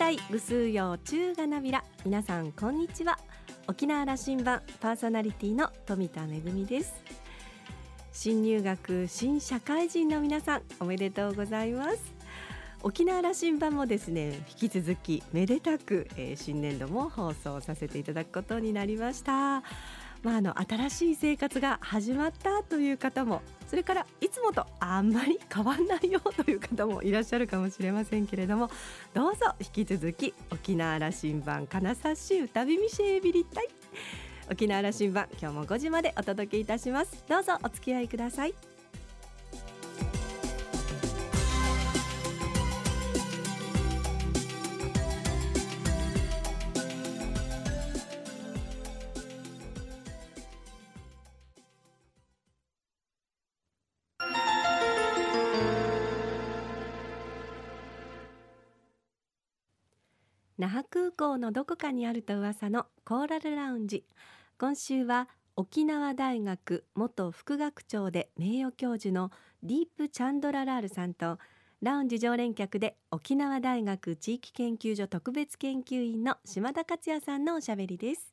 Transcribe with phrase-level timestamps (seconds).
[0.00, 1.84] たいぐすよ中がなびら。
[2.06, 3.18] 皆さんこんにちは。
[3.68, 6.94] 沖縄羅針盤パーソナリティの富田恵です。
[8.10, 12.14] 新入学新社会人の皆さんおめでとうございます。
[12.82, 19.62] 沖縄羅針盤もですね引き続きめでたく、えー、新年度も放送させていただくことになりました。
[20.22, 28.70] まあ、あの新しい生活が始まったという方もそれからいつもとあんまり変わんないよという方もいらっしゃるかもしれませんけれども
[29.14, 33.68] どうぞ引き続き沖縄羅針盤金指し歌びみしえびりたい
[34.50, 37.24] 沖縄羅針盤今日も5時までお届けいたします。
[37.28, 38.79] どうぞお付き合いください。
[61.20, 64.06] 港のどこかにあると噂のコーラルラウンジ。
[64.58, 69.30] 今週は沖縄大学元副学長で名誉教授の
[69.62, 71.38] ディープ・チャンドララールさんと
[71.82, 78.32] ラウンジ常連客で沖縄大学地域研究所特別研究員の島田克也さんのおしゃべりです。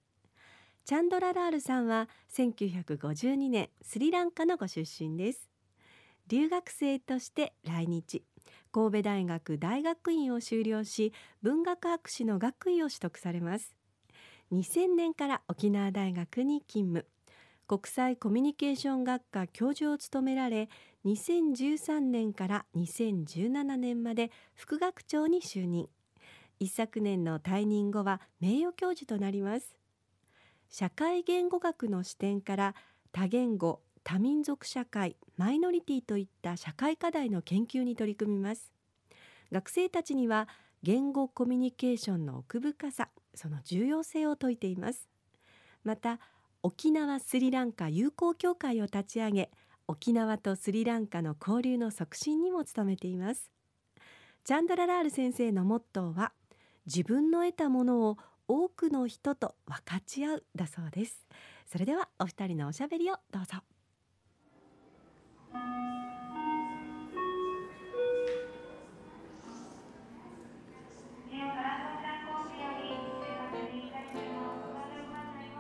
[0.86, 5.50] チャンドララールさんは1952年スリランカのご出身です。
[6.30, 8.24] 留学生として来日。
[8.78, 11.12] 神戸大学大学院を修了し
[11.42, 13.74] 文学博士の学位を取得されます。
[14.52, 17.08] 2000年から沖縄大学に勤務。
[17.68, 20.70] 国際コミュニケーション学科教授を務められ
[21.06, 25.90] 2013年から2017年まで副学長に就任。
[26.60, 29.76] 一昨年の退任後は名誉教授となります。
[30.70, 32.76] 社会言語学の視点から
[33.12, 38.72] 多言語多民族社会マイノリティといった社会課題の研究に取り組みます。
[39.52, 40.48] 学生たちには
[40.82, 45.10] 言語コミュニケーションの奥深さその重要性を説いています。
[45.84, 46.22] また
[46.64, 49.52] 沖縄スリランカ友好協会を立ち上げ
[49.90, 53.52] 沖縄とスリランカの交流の促進にも努めています。
[54.46, 56.32] チャンドララール先生のモットーは
[56.86, 58.18] 自分の得たものを
[58.48, 61.28] 多くの人と分かち合うだそうです。
[61.66, 63.58] それではお二人のおしゃべりをどうぞ。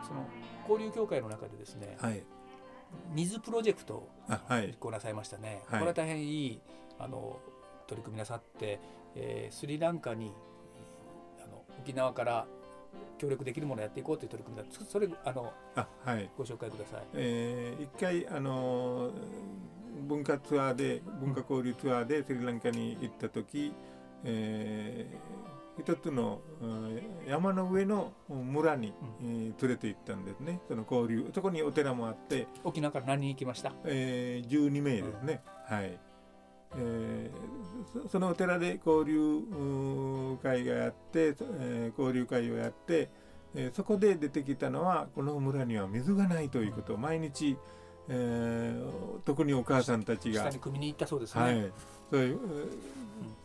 [0.07, 0.25] その
[0.69, 2.24] 交流協会の中でですね、はい、
[3.13, 4.09] 水プロジェクトを
[4.50, 6.62] 実行なさいましたね、はい、これは大変いい
[6.97, 7.40] あの
[7.88, 8.80] 取り組みなさって、
[9.16, 10.31] えー、スリランカに
[11.44, 12.47] あの沖縄から
[13.18, 14.86] 協力できるものをやっていこうという取り組みだ。
[14.86, 17.02] それあのあ、はい、ご紹介ください。
[17.13, 19.12] えー、一回あの
[20.08, 23.74] 文化ツアーで文化交流ツアーでスリランカに行った時、
[24.24, 26.41] えー、一つの
[27.28, 30.59] 山の上の村に、うん、えー、連れて行ったんですね。
[30.68, 32.47] その交流そこにお寺もあって。
[32.63, 36.00] 沖縄から何人行きました、えー、12名ですね、うん、はい。
[36.75, 43.09] えー、そのお寺で交流会がやって、えー、交流会をやって、
[43.56, 46.96] えー、そこで出てきたのはこの村には水がないということ。
[46.96, 47.57] を毎日、
[48.09, 50.44] えー、特にお母さんたちが。
[50.44, 51.72] 下に組みに行ったそうですね、はい、
[52.12, 52.40] そういう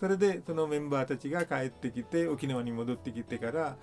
[0.01, 3.77] それでそのメンバーたちが帰ってきて沖縄に戻ってきてから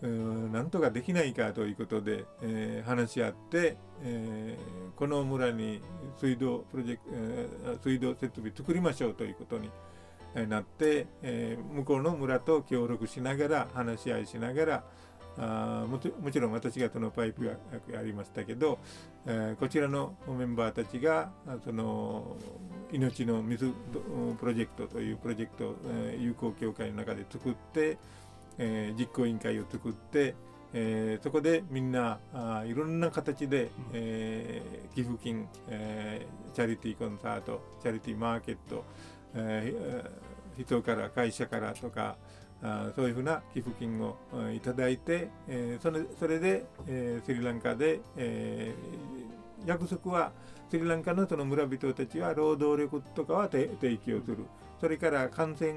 [0.00, 5.80] なんとかできないかということで、えー、話し合って、えー、この村に
[6.20, 9.70] 水道プロジェクト、えー、水道設備作りましょうということに
[10.48, 14.84] なって、えー、向こうの村と協力しながら話し合いしながら
[15.40, 17.52] あももちろん私がそのパイプが
[17.98, 18.78] ありましたけど、
[19.24, 21.30] えー、こちらのメンバーたちが
[21.64, 22.36] その
[22.92, 23.72] 命の水
[24.40, 27.98] プロジェクトというプロジェクト、えー、友好協会の中で作って、
[28.58, 30.34] えー、実行委員会を作って、
[30.72, 38.84] えー、そこでみんなあいろんな形で、えー、寄付金、えー、チャリティーコンサートチャリティーマーケット、
[39.34, 42.16] えー、人から会社からとか
[42.62, 44.16] あそういうふうな寄付金を
[44.54, 50.32] いただいて、えー、それそれで、えー、スリランカで、えー、約束は
[50.70, 53.68] スリランカのその村人たちは労働力とかは提
[53.98, 54.44] 供する。
[54.80, 55.74] それから感染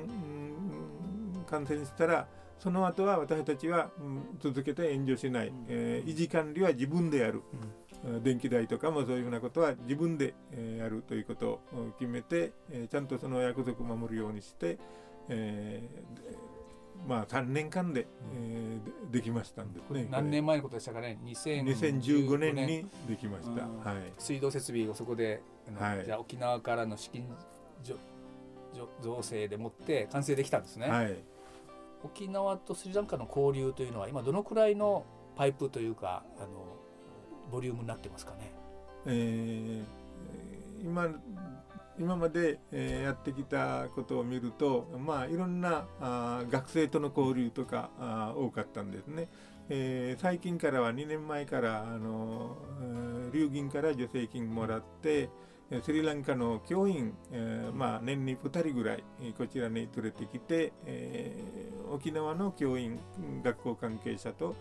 [1.47, 2.27] 感染したら
[2.59, 7.41] その後は私たちは、うん、続けて援助しない、うん、えー、維持管理は自分でやる、
[8.05, 11.59] うん、電気代とかもそういうふうなことは自分で、えー、やるということを
[11.97, 14.77] 決めて、えー、ちゃんとその約束を守るようにして、
[15.29, 16.50] えー
[17.07, 20.07] まあ3年間で、えー、できましたんですね。
[20.09, 23.63] 何年前のことでしたかね？2015年にできました。
[23.89, 24.13] はい。
[24.17, 25.41] 水道設備をそこで、
[25.77, 27.27] はい、じゃあ沖縄からの資金
[29.01, 30.89] 造成でもって完成できたんですね。
[30.89, 31.15] はい。
[32.03, 35.05] 沖縄とスリランカの交流というのは今どのくらいの
[35.35, 36.47] パイプというかあの
[37.51, 38.53] ボリュームになってますかね？
[39.05, 41.09] えー、今
[41.99, 49.29] 今まで、えー、やってきたことを見ると、まあ、いろんなあ学生との交流とかあ多かったんですね。
[49.69, 55.29] えー、最近からは2年前からあの、えー、留銀から助成金もらって
[55.83, 59.03] スリランカの教員、えー、まあ、年に2人ぐらい
[59.37, 62.99] こちらに連れてきて、えー、沖縄の教員
[63.41, 64.55] 学校関係者と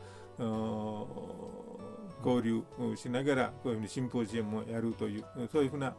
[2.25, 2.63] 交流
[2.97, 5.95] しながらこういうふうにシンポジウムをやるというそういうふうな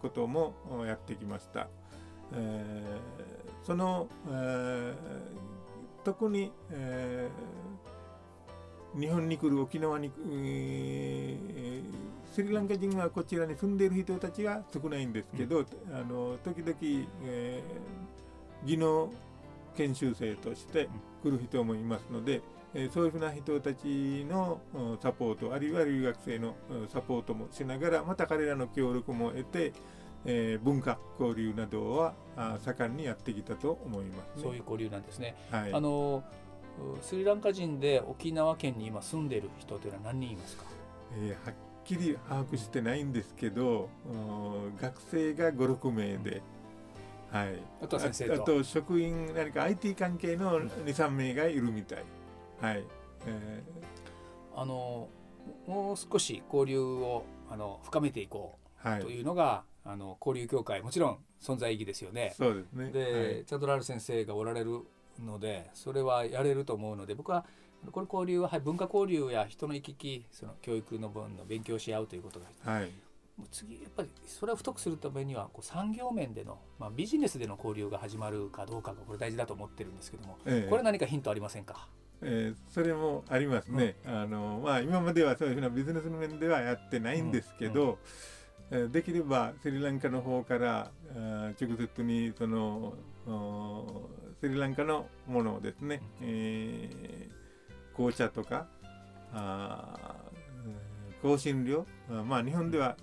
[0.00, 0.54] ことも
[0.86, 1.68] やってきました。
[2.32, 4.94] えー、その、えー、
[6.04, 16.76] 特に、えー、日本に来る沖縄に、えー、スリランカ人はこちらに住んでいる人たちが少ないんですけど、うん、あの時々、
[17.24, 19.12] えー、技能
[19.76, 20.88] 研修生として
[21.22, 22.40] 来る人もいますので、
[22.78, 24.60] えそういうふうな人たちの
[25.02, 26.54] サポートあるいは留学生の
[26.92, 29.72] サポートもしながらまた彼らの協力も得て、
[30.26, 32.14] えー、文化交流などは
[32.62, 35.34] 盛んにやってきたと思います、ね、そういう交流なんですね。
[35.50, 36.22] はい、あの
[37.00, 40.64] スリランカ人で沖縄県に今住んでいる人というのは何人いますか、
[41.18, 41.54] えー、はっ
[41.86, 43.88] きり把握してないんですけど
[44.82, 46.42] 学生が56名で、
[47.30, 52.04] はい、あと先生あと職員何か IT 関係の23名がいるみたい。
[52.60, 52.84] はい、
[53.26, 55.08] えー、あの
[55.66, 62.34] もう少し交流をあの深めていこうというのが、はい、あの交流協会もちろん存在意義ですよね。
[62.36, 62.90] そうですね。
[62.90, 64.80] で、はい、チャドラール先生がおられる
[65.24, 67.44] のでそれはやれると思うので僕は
[67.92, 72.90] これ交流は、はい、文化交流や人の行き来その教育の分の勉強し合うということが、はい、
[73.36, 81.86] もう次やっぱりそれを太くするためにはこう産業面での、まあ、ビジネスでの交流が始まるかどうかがこれ大事だと思ってるんですけども、ええ、これ何かヒントありませんか？
[82.22, 87.98] えー、それもありますね、うん、あのまあ、今まではそういうふうなビジネスの面ではやってないんですけど、
[88.70, 90.90] うんうん、できればスリランカの方から
[91.60, 92.94] 直接にその
[94.40, 98.66] スリランカのものをですね、えー、紅茶とか
[99.32, 100.16] あ
[101.22, 101.86] 香辛料
[102.24, 102.96] まあ日本では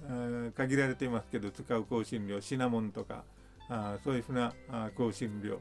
[0.56, 3.24] 限られていますけど使う香辛料シナモンとか
[3.69, 4.54] あそういうふうな
[4.98, 5.60] 香辛料、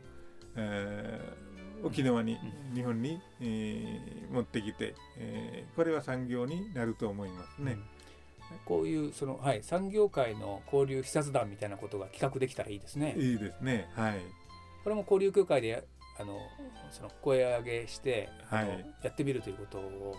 [0.57, 1.52] えー
[1.83, 2.39] 沖縄に、
[2.75, 7.79] 日本に、えー、持ってきて、えー、これは産業になると思いますね。
[8.65, 13.15] こういうその、はい、産業界の交流視察団みたいなことが企画できたらいいですね。
[13.17, 13.89] いいですね。
[13.95, 14.21] はい。
[14.85, 15.85] これも交流協会で
[16.21, 16.39] あの
[16.91, 20.17] その声上げして、はい、やってみるということを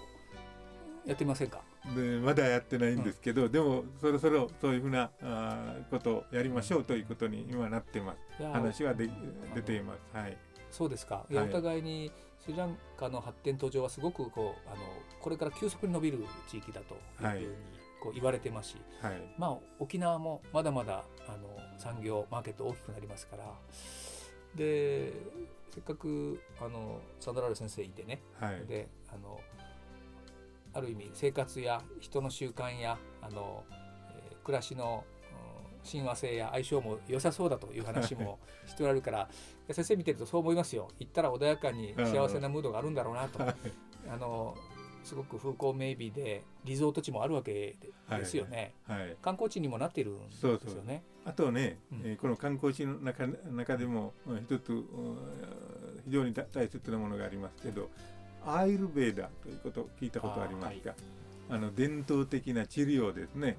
[1.06, 1.62] やってみませんか？
[1.96, 8.44] でまだやってないんですけど、うん、でもそろそろそういうふうなあことをやりましょうということに今なってます。
[8.44, 9.12] 話はで
[9.54, 10.18] 出ています。
[10.18, 10.38] はい。
[10.74, 11.36] そうですか、い。
[11.36, 14.82] やお互いにスリランカの発展途上はすごくこうあの
[15.22, 17.48] これから急速に伸びる地域だというふうに
[18.02, 21.48] こう言われてますし、はい、まあ、沖縄もまだまだあの
[21.78, 23.44] 産業マーケット大きくなりますから
[24.56, 25.14] で
[25.74, 29.40] せっかくあのサンドラル先生いてね、はい、であの
[30.74, 35.06] ある意味生活や人の習慣やあの、えー、暮らしの
[35.84, 39.30] 親和性や相性も良さそうだという話もしておられるから
[39.72, 40.90] 先生見てるとそう思いますよ。
[41.00, 43.40] 行ったら穏やかに幸せなムードがあるんだろうなと、
[44.10, 44.58] あの
[45.04, 47.76] すごく風光明媚でリゾート地もあるわけ
[48.10, 49.00] ですよね、はい。
[49.02, 51.04] はい、観光地にもなっているんですよね。
[51.26, 54.84] あとね、うん、えー、この観光地の中中でも一つ
[56.06, 57.90] 非常に大切なものがありますけど
[58.46, 60.94] アイルベーダということ聞いたことありますか
[61.50, 63.58] あ、はい、の伝統的な治療ですね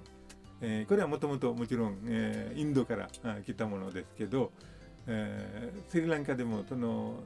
[0.67, 3.09] えー、これはもともともちろん、えー、インドから
[3.45, 4.51] 来たものですけど、
[5.07, 7.17] えー、スリランカでもその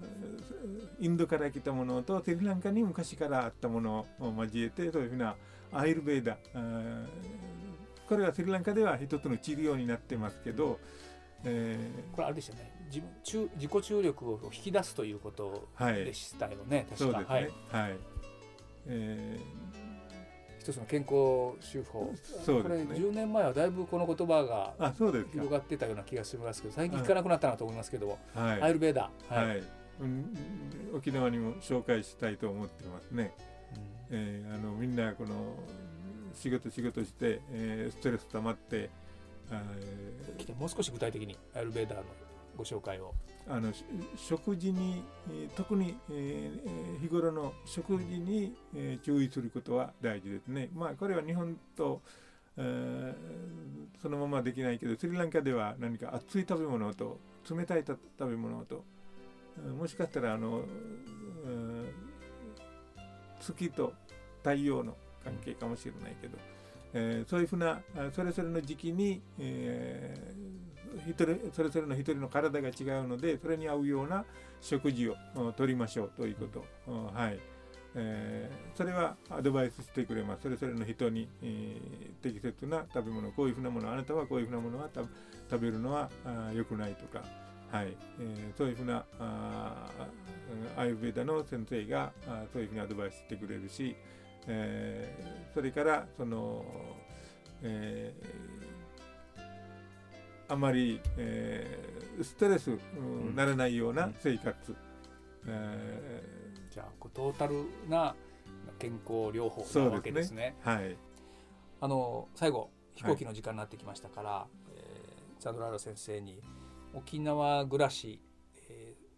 [0.98, 5.36] インドから来たものとスリランカに昔からあったものを交えてそういうふうな
[5.72, 6.36] アイルベーダ
[8.08, 10.80] これはスリランカでは一つの治療になってますけど、
[11.44, 12.72] えー、これあれでしたね。
[12.88, 16.96] 自分中自己注力を引き出すということでしたよね、はい、確か。
[16.96, 17.24] そうですね。
[17.28, 17.96] はい、はい、
[18.86, 19.87] えー
[20.58, 22.12] 一つの健康手法。
[22.44, 24.92] そうこれ10年前はだいぶこの言葉が
[25.32, 29.62] 広がってたような気がしますけど最近聞かなくなったなと思いますけど、はい、アイルベーダはい、はい、
[30.00, 30.36] うん、
[30.94, 33.32] 沖縄にも紹介したいと思ってますね。
[33.74, 35.54] うん、えー、あのみんなこの
[36.34, 38.90] 仕事仕事して、えー、ストレス溜まって、
[39.50, 42.04] えー、もう少し具体的にアイルベーダーの
[42.56, 43.14] ご紹介を。
[43.50, 43.72] あの
[44.16, 45.02] 食事に
[45.56, 50.68] 特に、えー、日頃の食事に、えー、注意することは大事ですね。
[50.74, 52.02] まあこれは日本と、
[52.56, 57.18] えー、そのままできないけどスリランカでは何か熱い食べ物と
[57.50, 58.84] 冷たい食べ物と、
[59.78, 60.64] もしかしたらあの、
[63.40, 63.94] 月と
[64.38, 66.36] 太陽の関係かもしれないけど、
[66.92, 67.80] えー、そういうふうな
[68.14, 70.57] それぞれの時期に、えー、
[71.06, 74.24] 人それぞれの一人の体が違うのでそれに合うような
[74.60, 75.16] 食事を
[75.56, 76.64] とりましょうということ、
[77.14, 77.38] はい、
[77.94, 80.42] えー、それはアドバイスしてくれます。
[80.42, 84.88] それぞれの人に、えー、適切な食べ物こういうふうなものあなたはこういうふうなものは
[85.50, 86.10] 食べるのは
[86.54, 87.24] 良くないとか、
[87.70, 87.96] はい。
[88.20, 89.90] えー、そういうふうなあ
[90.76, 93.96] アイベーダの先生があそういうふうにアドバイスしてくれるし、
[94.46, 96.64] えー、それからその、
[97.62, 98.77] えー、
[100.48, 104.76] あまり、えー、ストレス、うん、ならないような生活、うん、
[105.46, 108.14] えー、じゃあトータルな
[108.78, 110.56] 健康療法なわけですね。
[110.62, 110.74] すね。
[110.74, 110.96] はい、
[111.80, 116.40] あの最後飛行機の時間になってきましたから、はい、えー、ザドラーロ先生に
[116.94, 118.20] 沖縄暮らし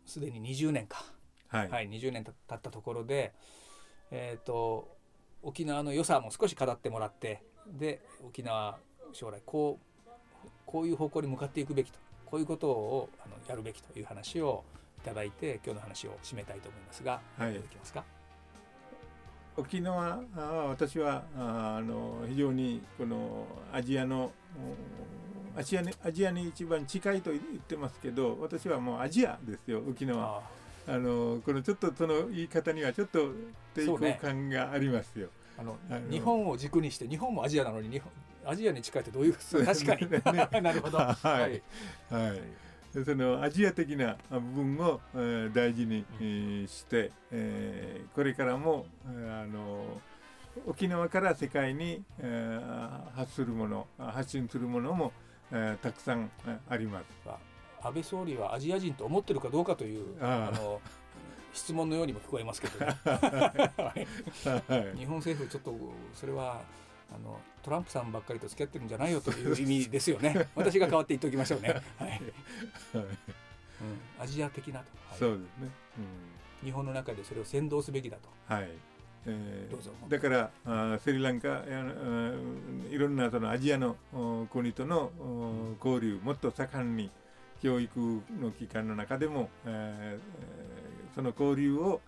[0.04, 1.04] すで、ー、に20年か、
[1.48, 3.32] はい、はい、20年経ったところで、
[4.10, 5.00] えーと
[5.42, 8.78] 沖縄の良さも少し語ってもらってで沖縄
[9.12, 9.89] 将来こう
[10.70, 14.64] こういう方向に向かっていくべきとこういうことをあのやるべきという話を
[14.98, 18.04] いただいて今日の話を締めたいと思いますが、はい、いただけますか？
[19.56, 24.30] 沖縄は私はあの非常にこのアジアの
[25.56, 30.42] アジアにアジアに一番近いと言ってますけど私はもうアジアですよ沖縄。
[30.88, 33.32] あのこのちょっとその言い方にはちょっと
[33.74, 35.28] 抵抗感がありますよ。
[35.58, 35.76] あの。
[36.10, 38.10] 日本を軸にして日本もアジアなのに日本
[38.44, 40.22] アジアに近いってどういう確かに、ね、
[40.62, 40.98] なるほど。
[40.98, 41.62] はい、はい、
[42.10, 42.40] はい。
[42.92, 50.00] そのアジア的な部分を、えー、大事に、えー、して、えー、これからも、えー、あの
[50.66, 55.12] 沖縄から世界に、えー、発するもの発信するものも、
[55.52, 56.30] えー、たくさん
[56.68, 57.04] あります。
[57.82, 60.80] 安倍総理はアジア人と思ってるかどうかというあの
[61.52, 62.96] 質問のようにも聞こえますけど、ね。
[63.04, 63.92] は
[64.94, 65.74] い、日本政府ちょっと
[66.14, 66.60] それは
[67.14, 70.48] あのトランプさんばっかりと付き合ってるんじゃないよという意味ですよね。
[70.54, 72.20] 私が代わって言っておきましょうね、はい、
[72.94, 75.70] うん、アジア的なと、はい、そうですね、
[76.62, 78.28] うん、日本の中でそれを先導すべきだと。
[78.52, 78.70] はい。
[79.26, 81.62] えー、だからあスリランカあ
[82.90, 83.96] いろんなそのアジアの
[84.50, 85.12] 国との
[85.84, 87.10] 交流もっと盛んに
[87.62, 92.00] 教育の機関の中でも、えー、その交流を、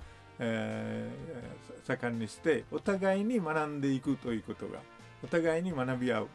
[0.45, 4.81] えー、盛んにしてお互いに学んでいくということが
[5.23, 6.29] お互いに学び合う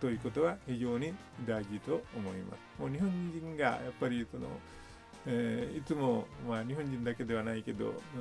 [0.00, 1.12] ということは非常に
[1.44, 2.80] 大事と思います。
[2.80, 4.46] もう日本人がやっぱりその、
[5.26, 8.18] えー、いつも、まあ、日本人だけではないけど、え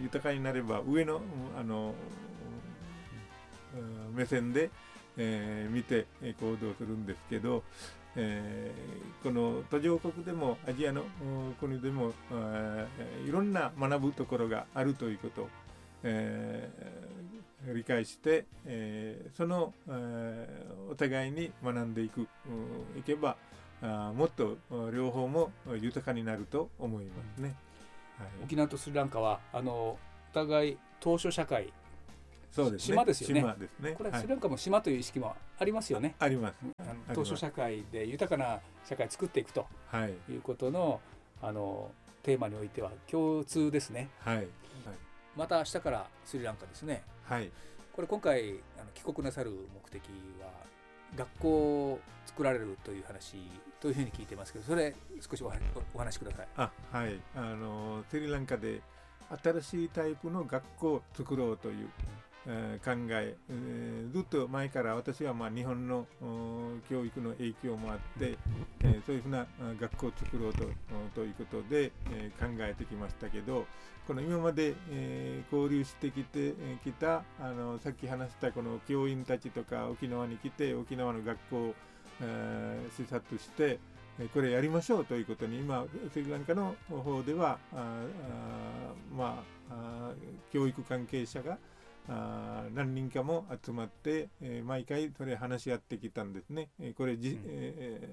[0.00, 1.22] ー、豊かになれば上の
[1.58, 1.94] あの
[4.14, 4.70] 目線で、
[5.16, 6.06] えー、見て
[6.40, 7.62] 行動するんですけど、
[8.16, 11.02] えー、この途上国でもアジアの
[11.60, 15.48] 国でも、えー、いろんな学ぶところがあるということを、
[16.02, 22.22] えー、理解して、えー、その、えー、お互いに学んでいく、
[22.98, 23.36] いけば
[23.82, 24.56] あもっと
[24.92, 27.54] 両方も豊かになると思いますね。
[28.18, 29.98] はい、沖縄とスリランカはあのお
[30.34, 31.72] 互い当初社会
[32.50, 33.40] そうですね、島ですよね。
[33.40, 33.92] 島ですね。
[33.92, 36.14] これスリランカも島という意識もありますよね。
[36.18, 36.54] あります。
[37.14, 39.66] 当初社会で豊かな社会作っていくと
[40.30, 41.00] いうことの、
[41.42, 41.90] あの
[42.22, 44.08] テーマにおいては共通ですね。
[44.20, 44.36] はい。
[44.36, 44.46] はい、
[45.36, 47.02] また明日からスリランカですね。
[47.24, 47.50] はい。
[47.92, 50.02] これ今回あの帰国なさる目的
[50.40, 50.50] は
[51.16, 51.48] 学校
[51.92, 53.36] を作られるという話
[53.80, 55.46] というふうに聞いてますけど、それ少しお
[55.94, 56.48] お話しください。
[56.56, 57.18] あ、はい。
[57.34, 58.82] あのスリランカで
[59.42, 62.27] 新しいタイプの学校を作ろうというえ
[62.82, 66.06] 考ええー、ずっと前から私はまあ日本の
[66.88, 68.38] 教育の影響もあって、
[68.80, 69.46] えー、そういうふうな
[69.78, 70.64] 学校を作ろうと
[71.14, 73.66] ということで、えー、考えてきましたけど
[74.06, 81.74] この今まで、えー、交流してきてきたあのさっき話したこの教員たちとか沖縄に来て沖縄の学校を、
[82.22, 83.78] えー、視察して
[84.32, 90.12] これやりましょうということに今スリランカの方ではああまあ
[90.50, 91.58] 教育関係者が
[92.08, 96.70] あ何人かも集まって、えー、毎回それ話し合ってきたんですね。
[96.80, 98.08] えー、これじ、うん、え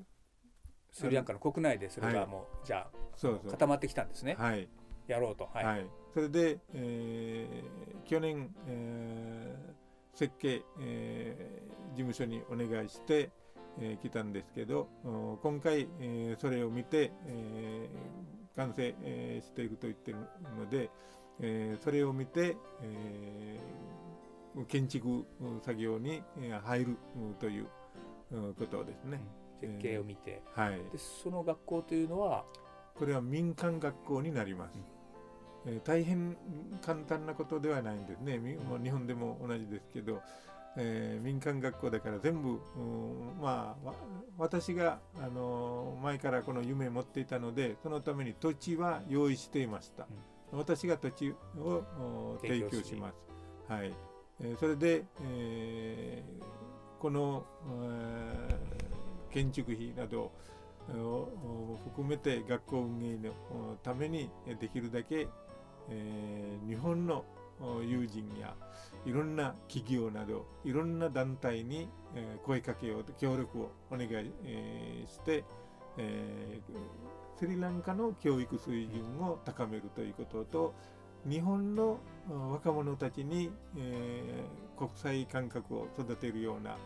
[0.00, 0.02] ー、
[0.92, 4.36] スリランカの国内でそれがもう、はい、じゃあそうそう固まってきたんですね。
[4.38, 4.68] はい、
[5.06, 5.50] やろうと。
[5.52, 13.30] はい、はい、それで、えー、去年、えー、設計、えー、事務所にお願いして、
[13.78, 14.88] えー、来たんですけど
[15.42, 20.18] 今回、えー、それを見て、えー、完成、えー、していると言ってる
[20.58, 20.90] ので、
[21.40, 25.26] えー、それを見て、えー、建築
[25.62, 26.22] 作業に
[26.64, 26.96] 入る
[27.40, 27.66] という
[28.58, 29.20] ことですね。
[29.60, 32.44] 設計を見て、えー、はい、でその学校というのは？
[32.94, 34.78] これは民間学校になります。
[35.64, 36.36] えー、大変
[36.84, 38.38] 簡単なことではないんですね。
[38.68, 40.20] もう日本でも同じですけど、
[40.76, 42.58] えー、民間学校だから全部、
[43.40, 43.92] まあ
[44.36, 50.04] 私が、あのー、前からこの夢を持っていたのでそのために土地は用意していました。
[50.04, 50.10] うん、
[50.52, 53.72] 私が土地を提供します。
[53.72, 53.92] はい、
[54.40, 60.30] えー、それで、えー、この、えー、建築費など
[60.90, 63.32] を含めて学校運営の
[63.82, 64.30] ために
[64.60, 65.28] できるだけ、
[65.88, 67.24] えー、日本の
[67.82, 68.54] 友人や
[69.06, 75.44] いろんな企業などいろんな団体に、えー、声かけを協力をお願い、えー、して、
[75.96, 76.72] えー、
[77.42, 80.74] スリランカの教育水準を高めるということと
[81.28, 81.98] 日本の
[82.52, 86.76] 若者たちに、えー、国際感覚を育てるような、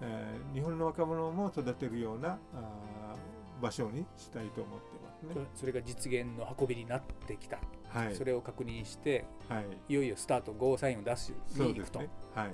[0.00, 3.16] えー、日本の若者も育てるようなあ
[3.60, 5.44] 場所にしたいと思ってますね。
[5.56, 7.58] それが実現の運びになってきた、
[7.88, 12.52] はい、それを確認して、はい、いよいよスタートゴーサインを出しに行くと、ね、はい、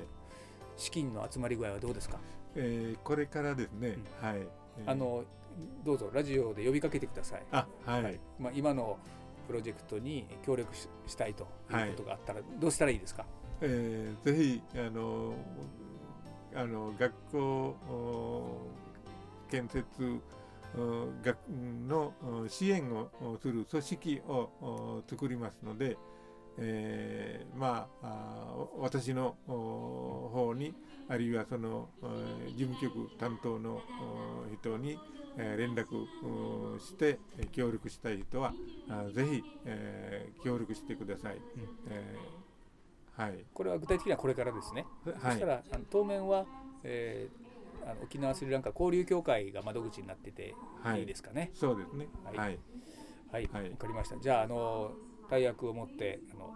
[0.76, 2.19] 資金の集まり具合はどうですか、
[2.55, 4.38] えー、これからですね、うん、はい、
[4.87, 5.25] あの
[5.85, 7.43] どうぞラジオで呼びかけてください。
[7.52, 8.99] あはい、はい、まあ、今の
[9.47, 13.26] プロジェクトに協力ししたいということがあったら、どうしたらいいですか、
[13.61, 15.35] えー、ぜひあの
[16.55, 17.75] あの学校
[19.50, 19.85] 建設
[21.23, 21.37] 学
[21.87, 22.14] の
[22.49, 23.11] 支援を
[23.43, 25.99] する組織を作りますので、
[26.59, 30.75] えー、まあ私の方に
[31.09, 31.88] あるいはその
[32.54, 33.82] 事務局担当の
[34.52, 34.99] 人に
[35.37, 36.06] 連絡
[36.78, 37.18] して
[37.52, 38.54] 協力したい人は
[39.14, 39.44] ぜひ
[40.42, 41.37] 協力してください。
[41.56, 44.87] うんえー、はい、これは具体的にはこれからですね。
[45.04, 46.47] はい、そしたらあの当面は、
[46.85, 47.42] えー
[47.85, 50.54] あの沖縄スリランカ交流協会が窓口になってて
[50.97, 51.50] いいですかね。
[51.53, 52.07] そうですね。
[52.24, 52.37] はい。
[52.37, 52.59] はい。
[53.33, 54.16] はい、わ、かりました。
[54.18, 54.92] じゃあ、あの
[55.33, 56.55] 大役を持ってあの、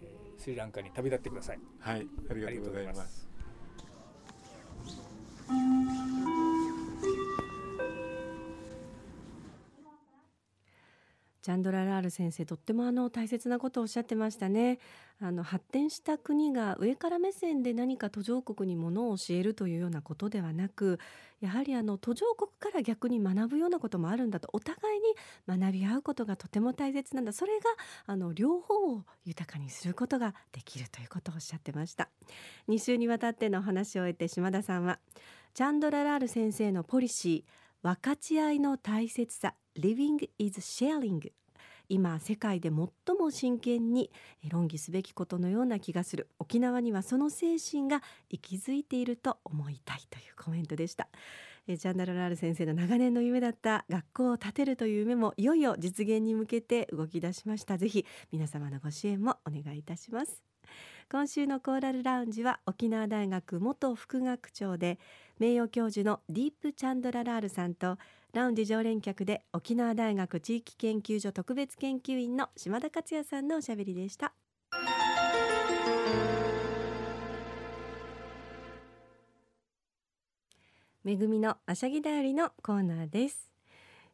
[0.00, 1.58] えー、スリランカに旅立ってください。
[1.80, 3.28] はい、ありがとうございます。
[11.46, 14.80] ジャンドララール先生とってもあの大切なことをおっしゃってましたね。
[15.20, 20.98] あの発展した国が上から目線で何か途上国にものを教えるというようなことではなく
[21.40, 25.14] やはりあの途上国から逆に学ぶようなこともあるんだとお互いに
[25.46, 27.32] 学び合うことがとても大切なんだ。
[27.32, 27.66] それが
[28.06, 32.08] あの両方を豊かにすることができるということをおっしゃってました。
[32.68, 34.98] 2週にわたってのお話を終えて島田さんは
[35.54, 41.20] チャンドララール先生のポリシー分かち合いの大切さ Living is sharing.
[41.88, 44.10] 今世界で最も真剣に
[44.48, 46.28] 論議すべきことのような気がする。
[46.38, 51.08] 沖縄にはその精神が息づいていると思いたいというコメントでした。
[51.68, 57.76] えジャンダルラール先生の長年の夢だった学校を建てるという夢もいよいよ実現に向けて動き出しました。
[57.76, 60.42] ぜひ皆様のご支援もお願いいたします。
[61.08, 64.98] 今週のコーラルラウンジは沖縄大学元副学長で
[65.38, 67.96] 名誉教授のディープ・チャンドララールさんと
[68.36, 74.34] ラウンジ常連客で沖縄大学地域研究所特別研究員の島田克也さんのおしゃべりでした。
[81.02, 83.55] めぐみのあしゃぎだよりのコーナーです。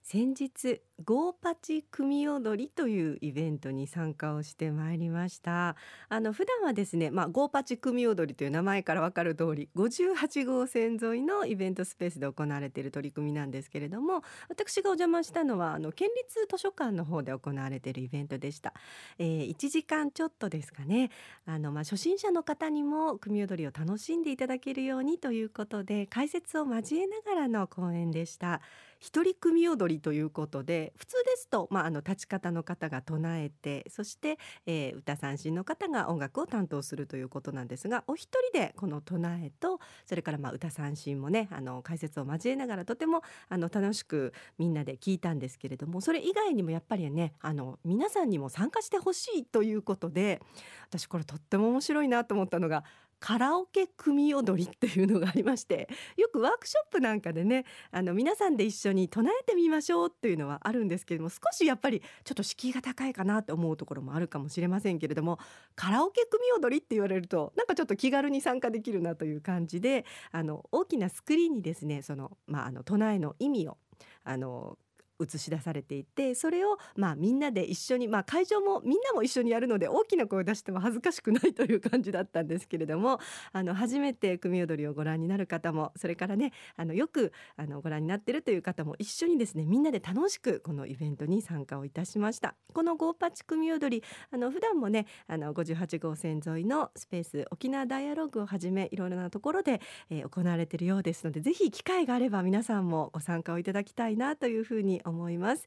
[0.03, 5.77] 先日ゴーパチ組踊りというイベントに参加をしてまいりました。
[6.09, 18.75] あの普段はですねまあゴーパチ組踊りという名前からわかる通り58号線沿いのイベントスペースで行われている取り組みなんですけれども私がお邪魔したのはあの県立図書館の方で行われているイベントでした、
[19.19, 21.11] えー、1時間ちょっとですかね。
[21.47, 28.61] あのまあ初心者の方にも組踊りを楽しんでいただけるようにということで解説を交えながらの講演でした。
[29.03, 50.41] 一人組踊りということで普通ですと、まあ、あの立ち方の方が唱えてそして、えー、歌三振の方が音楽を担当するということなんですがお一人でこの唱えとそれからまあ歌三振もねあの解説を交えながらとてもあの楽しくみんなで聞いたんですけれどもそれ以外にもやっぱりねあの皆さんにも参加してほしいということで
[50.89, 52.85] 私これとっても面白いなと思ったのが
[53.23, 65.39] カラオケ組踊りっていうのがありまして よくワークショップなんかでねあの皆さんで一緒に唱えてみましょうっていうのはあるんですけれども少しやっぱりちょっと敷居が高いかなと思うところもあるかもしれませんけれども
[65.77, 73.79] カラオケ組踊りって言われるとなんかちょっと気軽に参加できるなという感じであの大きなスクリーンにですねその、まあ、あの唱えの意味を
[74.25, 74.77] あの
[75.21, 83.19] 映し出されていてそれをまあみんなで一緒に、まあ、会場もみんなも一緒にやるので大きな声を出しても恥ずかしくないという感じだったんですけれども
[83.53, 92.55] あの初めて組踊りをご覧になる方もそれからねあのよくあのご覧になってるという方も一緒にですねみんなで楽しくこのイベントに参加をいたしました。
[92.73, 105.67] このゴーパチ組踊りあの普段もねあの58号線沿いのスペース沖縄ダイアログをはじめいろいろなところで、えー、行われているようですのでぜひ機会があれば皆さんもご参加をいただきたいなというふうに思います。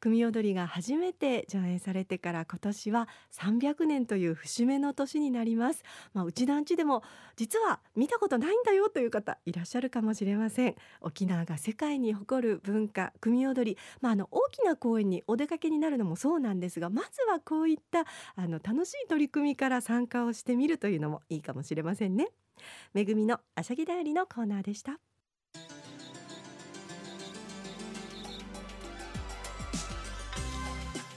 [0.00, 5.82] 組踊りが初めて上演されてから今年は300年という節目の年になります。
[6.12, 7.02] まあ、うち団地でも
[7.36, 10.74] 実は見たことないんだよという方いらっしゃるかもしれません。
[11.00, 13.78] 沖縄が世界に誇る文化組踊り。
[14.00, 18.04] まあ、あの大きな公園にお出かけになるのもそうなんですがまずはこういった
[18.36, 22.28] あの楽しい取り組みから参加をしてみるというのもいいかもしれませんね。
[22.92, 24.98] めぐみのあしゃぎだよりのコーナーでした。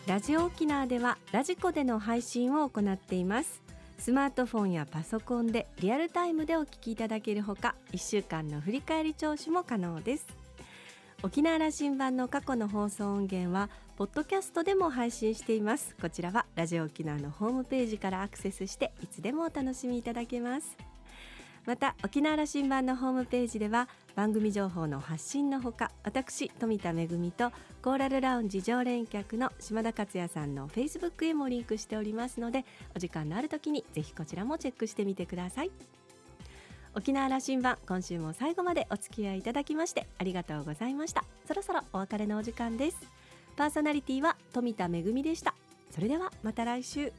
[0.08, 3.62] ラジオ沖縄ではラジコでの配信を行っています。
[4.00, 10.26] スマートフォンやパソコンでリアルタイムでお聞きいただけるほか1週間の振り返り聴取も可能です。
[11.24, 15.94] 沖縄羅針盤の過去の放送音源はポッドキャストでも配信しています。
[16.00, 20.78] こちらはラジオ沖縄のホームページからアクセスしていつでもお楽しみいただけます。
[21.66, 27.52] また沖縄羅針盤のホームページでは番組情報の発信のほか私富田恵と
[27.84, 35.72] コーラルラウンジ常連客の島田克也さんのフェイスブックへもリンクしておりますのでお時間のある時にぜひこちらもチェックしてみてください。
[36.96, 41.24] 沖縄羅針盤今週も最後までお付き合いいただきましてありがとうございました。
[41.48, 42.98] そろそろお別れのお時間です。
[43.56, 45.54] パーソナリティは富田恵でした。
[45.92, 47.14] それではまた来週。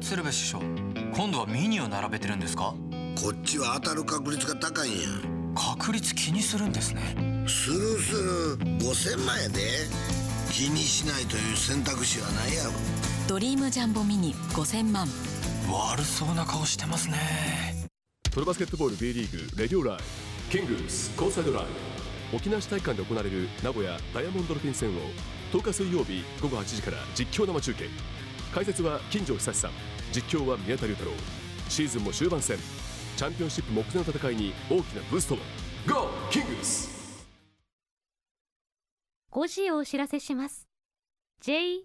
[0.00, 0.60] 鶴瓶師匠
[1.16, 2.74] 今度はミニを並べてるんですか？
[3.20, 5.08] こっちは当たる確率が高いんや。
[5.54, 7.00] 確率気にするんですね。
[7.46, 9.60] するする5000万やで。
[10.50, 12.70] 気にしないという選択肢はないやろ。
[13.28, 15.06] ドリームジャンボミニ5000万。
[15.68, 17.18] 悪そうな顔してますね。
[18.30, 19.98] プロバスケットボール B リーグレディオライ
[20.50, 21.64] キングスコーサイドライ
[22.32, 24.92] 沖縄市体育館で行われる名古屋ダイヤモンドルフィン戦を
[25.52, 27.88] 10日水曜日午後8時から実況生中継
[28.54, 29.72] 解説は金城久志さん。
[30.12, 31.10] 実況は宮田龍太郎。
[31.68, 32.56] シーズンも終盤戦。
[33.16, 35.38] チャンピオンシップ目前の戦いに大きなブーストを。
[35.88, 37.26] GO キングス
[39.32, 40.68] 5時をお知らせします。
[41.42, 41.84] JOXR